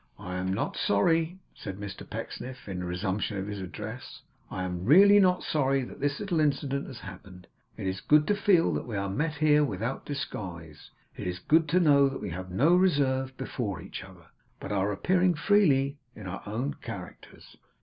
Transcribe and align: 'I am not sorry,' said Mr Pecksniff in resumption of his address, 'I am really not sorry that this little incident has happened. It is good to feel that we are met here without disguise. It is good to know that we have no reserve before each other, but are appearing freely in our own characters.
'I 0.17 0.33
am 0.37 0.51
not 0.51 0.75
sorry,' 0.75 1.37
said 1.53 1.77
Mr 1.79 2.09
Pecksniff 2.09 2.67
in 2.67 2.83
resumption 2.83 3.37
of 3.37 3.45
his 3.45 3.61
address, 3.61 4.23
'I 4.49 4.63
am 4.63 4.83
really 4.83 5.19
not 5.19 5.43
sorry 5.43 5.83
that 5.83 5.99
this 5.99 6.19
little 6.19 6.39
incident 6.39 6.87
has 6.87 7.01
happened. 7.01 7.45
It 7.77 7.85
is 7.85 8.01
good 8.01 8.25
to 8.25 8.35
feel 8.35 8.73
that 8.73 8.87
we 8.87 8.97
are 8.97 9.07
met 9.11 9.35
here 9.35 9.63
without 9.63 10.03
disguise. 10.03 10.89
It 11.15 11.27
is 11.27 11.37
good 11.37 11.69
to 11.69 11.79
know 11.79 12.09
that 12.09 12.19
we 12.19 12.31
have 12.31 12.49
no 12.49 12.73
reserve 12.73 13.37
before 13.37 13.79
each 13.79 14.03
other, 14.03 14.25
but 14.59 14.71
are 14.71 14.91
appearing 14.91 15.35
freely 15.35 15.99
in 16.15 16.25
our 16.25 16.41
own 16.47 16.73
characters. 16.81 17.55